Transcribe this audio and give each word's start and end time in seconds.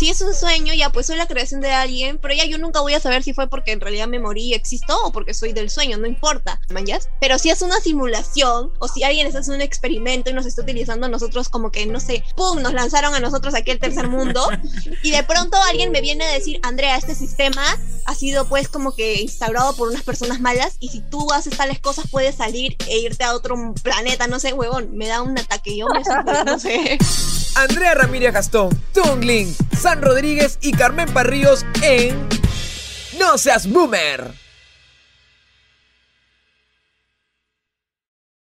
si 0.00 0.08
es 0.08 0.22
un 0.22 0.34
sueño, 0.34 0.72
ya 0.72 0.88
pues 0.88 1.08
soy 1.08 1.18
la 1.18 1.26
creación 1.26 1.60
de 1.60 1.72
alguien, 1.72 2.16
pero 2.16 2.32
ya 2.32 2.46
yo 2.46 2.56
nunca 2.56 2.80
voy 2.80 2.94
a 2.94 3.00
saber 3.00 3.22
si 3.22 3.34
fue 3.34 3.50
porque 3.50 3.72
en 3.72 3.82
realidad 3.82 4.08
me 4.08 4.18
morí 4.18 4.44
y 4.44 4.54
existo 4.54 4.96
o 5.04 5.12
porque 5.12 5.34
soy 5.34 5.52
del 5.52 5.68
sueño, 5.68 5.98
no 5.98 6.06
importa, 6.06 6.58
¿manjas? 6.70 7.10
Pero 7.20 7.38
si 7.38 7.50
es 7.50 7.60
una 7.60 7.78
simulación 7.80 8.72
o 8.78 8.88
si 8.88 9.04
alguien 9.04 9.26
está 9.26 9.40
haciendo 9.40 9.56
un 9.56 9.60
experimento 9.60 10.30
y 10.30 10.32
nos 10.32 10.46
está 10.46 10.62
utilizando 10.62 11.04
a 11.04 11.10
nosotros 11.10 11.50
como 11.50 11.70
que, 11.70 11.84
no 11.84 12.00
sé, 12.00 12.24
¡pum! 12.34 12.62
Nos 12.62 12.72
lanzaron 12.72 13.14
a 13.14 13.20
nosotros 13.20 13.54
aquí 13.54 13.72
al 13.72 13.78
tercer 13.78 14.08
mundo 14.08 14.48
y 15.02 15.10
de 15.10 15.22
pronto 15.22 15.58
alguien 15.68 15.92
me 15.92 16.00
viene 16.00 16.24
a 16.24 16.32
decir, 16.32 16.60
Andrea, 16.62 16.96
este 16.96 17.14
sistema 17.14 17.62
ha 18.06 18.14
sido 18.14 18.48
pues 18.48 18.68
como 18.68 18.94
que 18.94 19.20
instaurado 19.20 19.76
por 19.76 19.90
unas 19.90 20.02
personas 20.02 20.40
malas 20.40 20.76
y 20.80 20.88
si 20.88 21.02
tú 21.02 21.30
haces 21.30 21.58
tales 21.58 21.78
cosas 21.78 22.06
puedes 22.10 22.36
salir 22.36 22.74
e 22.88 23.00
irte 23.00 23.24
a 23.24 23.34
otro 23.34 23.74
planeta, 23.82 24.28
no 24.28 24.40
sé, 24.40 24.54
huevón, 24.54 24.96
me 24.96 25.08
da 25.08 25.20
un 25.20 25.38
ataque, 25.38 25.76
yo 25.76 25.88
no 26.46 26.58
sé. 26.58 26.96
Andrea 27.54 27.94
Ramírez 27.94 28.32
Gastón, 28.32 28.70
Tungling, 28.94 29.54
San 29.80 30.02
Rodríguez 30.02 30.58
y 30.60 30.72
Carmen 30.72 31.10
Parríos 31.10 31.64
en 31.80 32.14
No 33.18 33.38
Seas 33.38 33.66
Boomer. 33.66 34.49